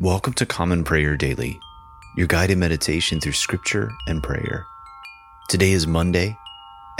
[0.00, 1.58] Welcome to Common Prayer Daily,
[2.16, 4.64] your guided meditation through scripture and prayer.
[5.48, 6.36] Today is Monday,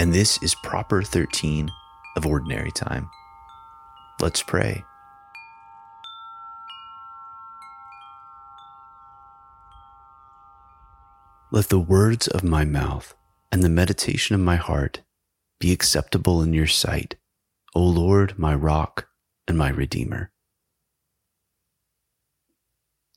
[0.01, 1.71] and this is Proper 13
[2.17, 3.09] of Ordinary Time.
[4.21, 4.83] Let's pray.
[11.53, 13.15] Let the words of my mouth
[13.53, 15.03] and the meditation of my heart
[15.61, 17.15] be acceptable in your sight,
[17.77, 19.07] O Lord, my rock
[19.47, 20.33] and my redeemer.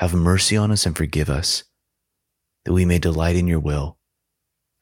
[0.00, 1.64] have mercy on us and forgive us,
[2.64, 3.98] that we may delight in your will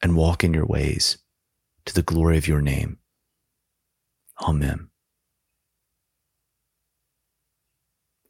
[0.01, 1.17] and walk in your ways
[1.83, 2.97] to the glory of your name.
[4.41, 4.87] Amen.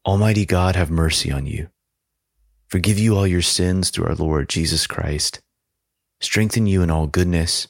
[0.04, 1.68] Almighty God, have mercy on you.
[2.66, 5.40] Forgive you all your sins through our Lord Jesus Christ.
[6.20, 7.68] Strengthen you in all goodness,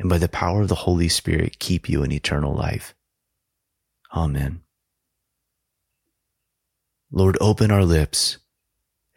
[0.00, 2.92] and by the power of the Holy Spirit, keep you in eternal life.
[4.12, 4.62] Amen.
[7.12, 8.38] Lord, open our lips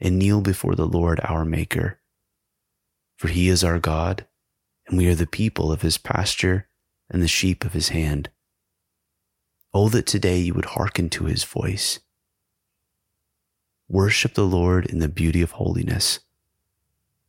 [0.00, 2.00] and kneel before the Lord our Maker.
[3.16, 4.26] For he is our God,
[4.86, 6.68] and we are the people of his pasture
[7.08, 8.30] and the sheep of his hand.
[9.72, 12.00] Oh, that today you would hearken to his voice.
[13.88, 16.20] Worship the Lord in the beauty of holiness.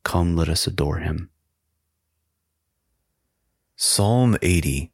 [0.04, 1.30] Come, let us adore him.
[3.76, 4.92] Psalm 80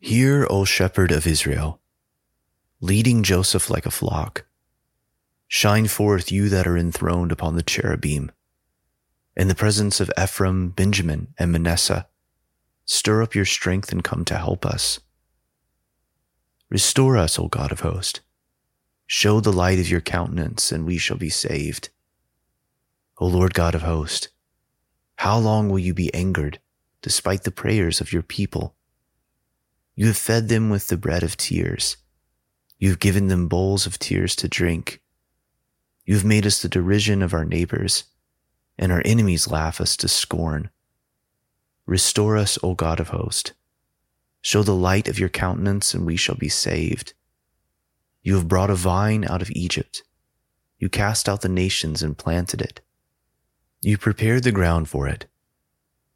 [0.00, 1.80] Hear, O shepherd of Israel,
[2.80, 4.46] leading Joseph like a flock
[5.48, 8.30] Shine forth, you that are enthroned upon the cherubim.
[9.34, 12.06] In the presence of Ephraim, Benjamin, and Manasseh,
[12.84, 15.00] stir up your strength and come to help us.
[16.68, 18.20] Restore us, O God of hosts.
[19.06, 21.88] Show the light of your countenance, and we shall be saved.
[23.16, 24.28] O Lord God of hosts,
[25.16, 26.60] how long will you be angered
[27.00, 28.76] despite the prayers of your people?
[29.94, 31.96] You have fed them with the bread of tears.
[32.78, 35.00] You have given them bowls of tears to drink.
[36.08, 38.04] You have made us the derision of our neighbors,
[38.78, 40.70] and our enemies laugh us to scorn.
[41.84, 43.52] Restore us, O God of hosts.
[44.40, 47.12] Show the light of your countenance, and we shall be saved.
[48.22, 50.02] You have brought a vine out of Egypt.
[50.78, 52.80] You cast out the nations and planted it.
[53.82, 55.26] You prepared the ground for it.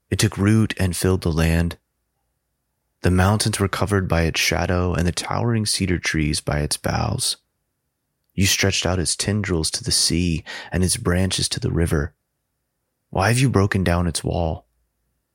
[0.08, 1.76] It took root and filled the land.
[3.02, 7.36] The mountains were covered by its shadow, and the towering cedar trees by its boughs.
[8.34, 12.14] You stretched out its tendrils to the sea and its branches to the river.
[13.10, 14.66] Why have you broken down its wall,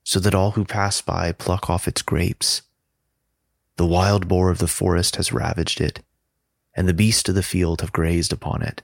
[0.03, 2.63] so that all who pass by pluck off its grapes?
[3.75, 6.03] The wild boar of the forest has ravaged it,
[6.75, 8.81] and the beasts of the field have grazed upon it.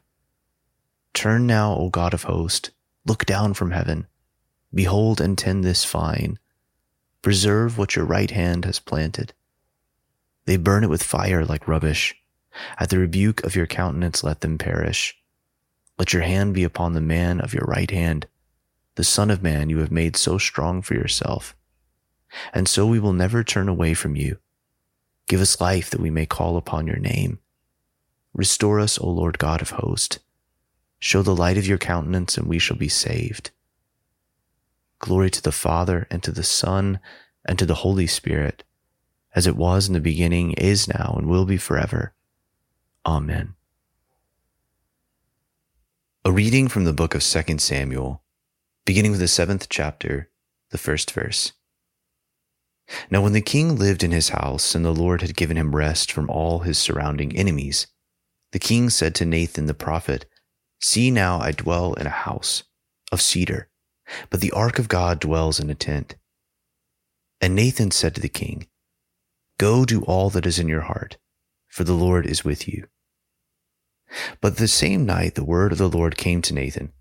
[1.16, 2.70] Turn now, O God of hosts,
[3.06, 4.06] look down from heaven.
[4.74, 6.38] Behold and tend this vine.
[7.24, 9.34] Preserve what your right hand has planted.
[10.46, 12.16] They burn it with fire like rubbish
[12.80, 15.18] at the rebuke of your countenance, let them perish.
[15.98, 18.28] Let your hand be upon the man of your right hand,
[18.96, 21.56] the Son of Man you have made so strong for yourself.
[22.54, 24.38] And so we will never turn away from you.
[25.28, 27.40] Give us life that we may call upon your name.
[28.34, 30.20] Restore us, O Lord God of hosts.
[31.00, 33.52] Show the light of your countenance, and we shall be saved.
[35.00, 37.00] Glory to the Father, and to the Son,
[37.46, 38.64] and to the Holy Spirit,
[39.36, 42.14] as it was in the beginning, is now, and will be forever.
[43.06, 43.56] Amen.
[46.24, 48.24] A reading from the book of 2 Samuel,
[48.86, 50.30] beginning with the seventh chapter,
[50.72, 51.52] the first verse.
[53.12, 56.14] Now, when the king lived in his house and the Lord had given him rest
[56.14, 57.88] from all his surrounding enemies,
[58.54, 60.26] the king said to Nathan the prophet,
[60.82, 62.64] See now, I dwell in a house
[63.12, 63.68] of cedar,
[64.30, 66.16] but the ark of God dwells in a tent.
[67.42, 68.68] And Nathan said to the king,
[69.58, 71.18] Go do all that is in your heart,
[71.68, 72.88] for the Lord is with you.
[74.42, 76.92] But the same night the word of the Lord came to Nathan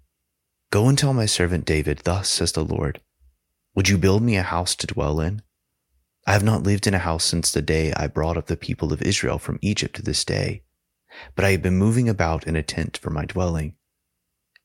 [0.70, 3.00] Go and tell my servant David, Thus says the Lord,
[3.74, 5.42] Would you build me a house to dwell in?
[6.26, 8.92] I have not lived in a house since the day I brought up the people
[8.92, 10.62] of Israel from Egypt to this day,
[11.34, 13.74] but I have been moving about in a tent for my dwelling.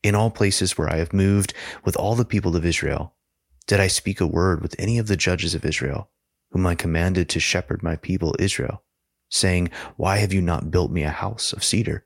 [0.04, 1.54] In all places where I have moved
[1.84, 3.16] with all the people of Israel,
[3.66, 6.10] did I speak a word with any of the judges of Israel,
[6.52, 8.84] whom I commanded to shepherd my people Israel,
[9.30, 12.06] saying, Why have you not built me a house of cedar?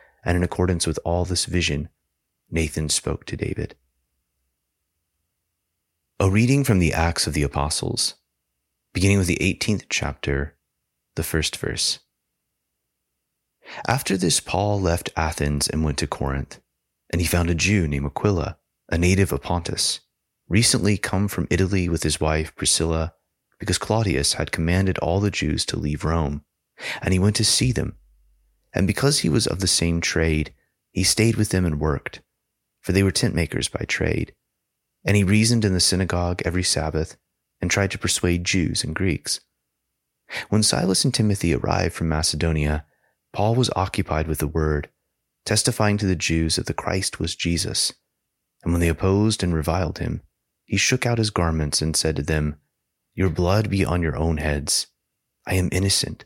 [0.23, 1.89] and in accordance with all this vision,
[2.49, 3.75] Nathan spoke to David.
[6.19, 8.15] A reading from the Acts of the Apostles,
[8.93, 10.55] beginning with the 18th chapter,
[11.15, 11.99] the first verse.
[13.87, 16.59] After this, Paul left Athens and went to Corinth,
[17.09, 18.57] and he found a Jew named Aquila,
[18.89, 20.01] a native of Pontus,
[20.47, 23.13] recently come from Italy with his wife Priscilla,
[23.59, 26.43] because Claudius had commanded all the Jews to leave Rome,
[27.01, 27.95] and he went to see them.
[28.73, 30.53] And because he was of the same trade,
[30.91, 32.21] he stayed with them and worked,
[32.81, 34.33] for they were tent makers by trade
[35.03, 37.17] and he reasoned in the synagogue every Sabbath
[37.59, 39.39] and tried to persuade Jews and Greeks.
[40.49, 42.85] When Silas and Timothy arrived from Macedonia,
[43.33, 44.89] Paul was occupied with the word,
[45.45, 47.93] testifying to the Jews that the Christ was Jesus.
[48.63, 50.21] And when they opposed and reviled him,
[50.65, 52.57] he shook out his garments and said to them,
[53.13, 54.87] Your blood be on your own heads.
[55.45, 56.25] I am innocent.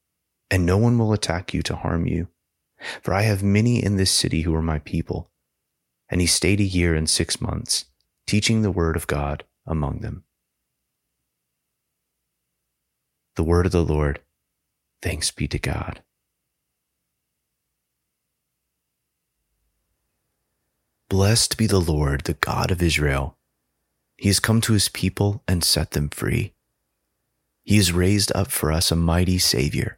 [0.51, 2.27] and no one will attack you to harm you.
[3.01, 5.31] For I have many in this city who are my people.
[6.09, 7.85] And he stayed a year and six months
[8.27, 10.25] teaching the word of God among them.
[13.35, 14.19] The word of the Lord.
[15.01, 16.01] Thanks be to God.
[21.09, 23.37] Blessed be the Lord, the God of Israel.
[24.17, 26.53] He has come to his people and set them free.
[27.63, 29.97] He has raised up for us a mighty Savior,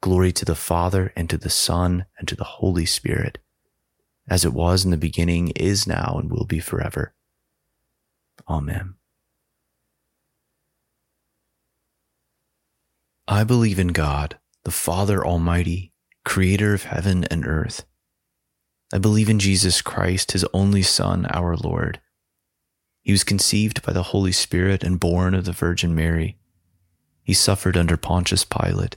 [0.00, 3.38] Glory to the Father, and to the Son, and to the Holy Spirit,
[4.28, 7.14] as it was in the beginning, is now, and will be forever.
[8.48, 8.94] Amen.
[13.28, 15.92] I believe in God, the Father Almighty,
[16.24, 17.84] creator of heaven and earth.
[18.92, 22.00] I believe in Jesus Christ, his only Son, our Lord.
[23.02, 26.38] He was conceived by the Holy Spirit and born of the Virgin Mary.
[27.22, 28.96] He suffered under Pontius Pilate,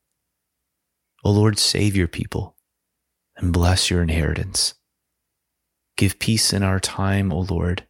[1.23, 2.55] O Lord, save your people
[3.37, 4.73] and bless your inheritance.
[5.97, 7.85] Give peace in our time, O Lord,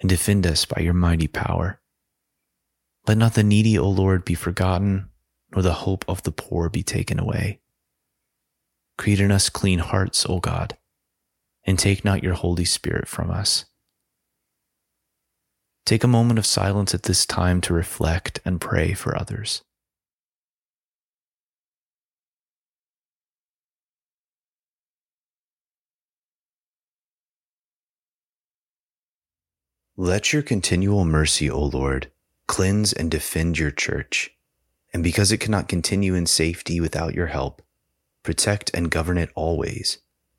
[0.00, 1.80] and defend us by your mighty power.
[3.06, 5.08] Let not the needy, O Lord, be forgotten,
[5.52, 7.60] nor the hope of the poor be taken away.
[8.96, 10.76] Create in us clean hearts, O God,
[11.66, 13.64] and take not your Holy Spirit from us.
[15.84, 19.62] Take a moment of silence at this time to reflect and pray for others.
[29.96, 32.10] Let your continual mercy, O Lord,
[32.48, 34.32] cleanse and defend your church.
[34.92, 37.62] And because it cannot continue in safety without your help,
[38.24, 39.98] protect and govern it always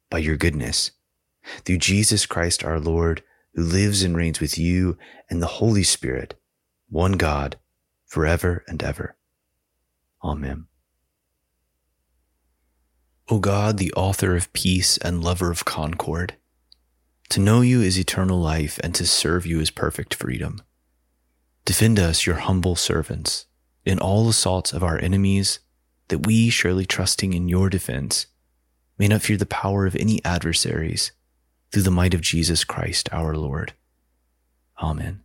[0.10, 0.92] by your goodness.
[1.64, 4.98] Through Jesus Christ our Lord, who lives and reigns with you
[5.30, 6.38] and the Holy Spirit,
[6.90, 7.58] one God,
[8.06, 9.16] forever and ever.
[10.22, 10.68] Amen.
[13.30, 16.36] O God, the author of peace and lover of concord,
[17.30, 20.62] to know you is eternal life, and to serve you is perfect freedom.
[21.66, 23.46] Defend us, your humble servants,
[23.84, 25.60] in all assaults of our enemies,
[26.10, 28.28] that we, surely trusting in your defense,
[28.98, 31.12] may not fear the power of any adversaries,
[31.72, 33.74] through the might of Jesus Christ our Lord.
[34.82, 35.24] Amen.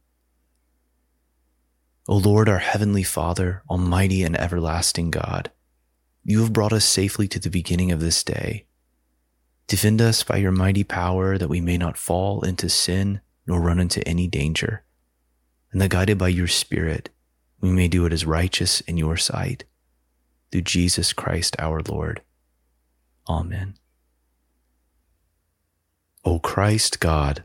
[2.09, 5.51] O Lord, our heavenly Father, almighty and everlasting God,
[6.25, 8.67] you have brought us safely to the beginning of this day.
[9.71, 13.79] Defend us by your mighty power that we may not fall into sin nor run
[13.79, 14.83] into any danger
[15.71, 17.11] and that guided by your Spirit,
[17.61, 19.63] we may do what is righteous in your sight.
[20.51, 22.23] Through Jesus Christ our Lord.
[23.29, 23.75] Amen.
[26.25, 27.45] O Christ God,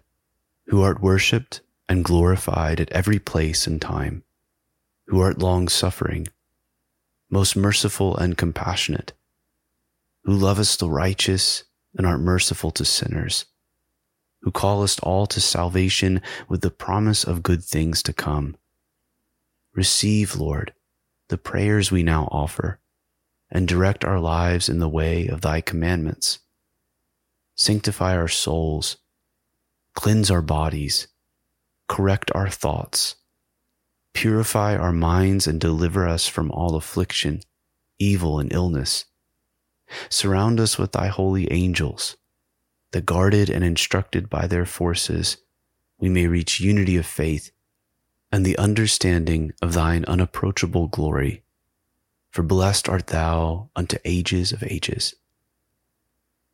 [0.65, 4.23] who art worshipped and glorified at every place and time,
[5.05, 6.27] who art long suffering,
[7.29, 9.13] most merciful and compassionate,
[10.23, 11.65] who lovest the righteous
[11.95, 13.45] and art merciful to sinners
[14.45, 18.55] who callest all to salvation with the promise of good things to come.
[19.73, 20.71] Receive, Lord,
[21.29, 22.79] the prayers we now offer,
[23.49, 26.39] and direct our lives in the way of thy commandments.
[27.55, 28.97] Sanctify our souls,
[29.95, 31.07] cleanse our bodies,
[31.87, 33.15] correct our thoughts,
[34.13, 37.41] purify our minds, and deliver us from all affliction,
[37.97, 39.05] evil, and illness.
[40.09, 42.17] Surround us with thy holy angels
[42.91, 45.37] that guarded and instructed by their forces,
[45.99, 47.51] we may reach unity of faith
[48.31, 51.43] and the understanding of thine unapproachable glory.
[52.31, 55.15] For blessed art thou unto ages of ages.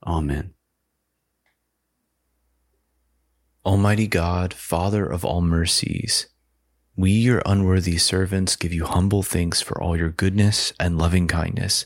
[0.05, 0.53] Amen.
[3.65, 6.27] Almighty God, Father of all mercies,
[6.95, 11.85] we, your unworthy servants, give you humble thanks for all your goodness and loving kindness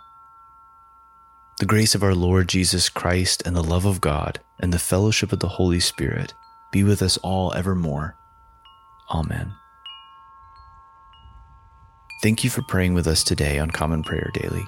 [1.61, 5.31] The grace of our Lord Jesus Christ and the love of God and the fellowship
[5.31, 6.33] of the Holy Spirit
[6.71, 8.15] be with us all evermore.
[9.11, 9.53] Amen.
[12.23, 14.63] Thank you for praying with us today on Common Prayer Daily.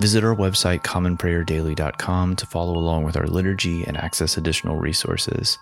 [0.00, 5.60] Visit our website, commonprayerdaily.com, to follow along with our liturgy and access additional resources.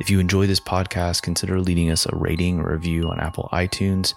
[0.00, 4.12] If you enjoy this podcast, consider leaving us a rating or review on Apple iTunes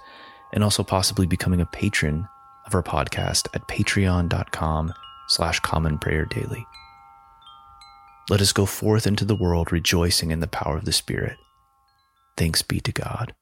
[0.51, 2.27] and also possibly becoming a patron
[2.65, 4.93] of our podcast at patreon.com
[5.27, 6.65] slash common prayer daily.
[8.29, 11.37] Let us go forth into the world rejoicing in the power of the Spirit.
[12.35, 13.33] Thanks be to God.